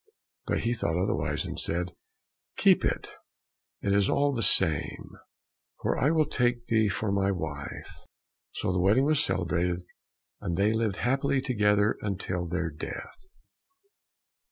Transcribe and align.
But 0.47 0.61
he 0.61 0.73
thought 0.73 0.97
otherwise, 0.99 1.45
and 1.45 1.59
said, 1.59 1.93
"Keep 2.57 2.83
it; 2.83 3.11
it 3.83 3.93
is 3.93 4.09
all 4.09 4.33
the 4.33 4.41
same, 4.41 5.11
for 5.79 5.95
I 5.95 6.09
will 6.09 6.25
take 6.25 6.65
thee 6.65 6.89
for 6.89 7.11
my 7.11 7.27
true 7.27 7.37
wife." 7.39 8.05
So 8.51 8.71
the 8.71 8.79
wedding 8.81 9.05
was 9.05 9.23
celebrated, 9.23 9.83
and 10.41 10.57
they 10.57 10.73
lived 10.73 10.95
happily 10.95 11.39
together 11.39 11.97
until 12.01 12.47
their 12.47 12.71
death. 12.71 13.29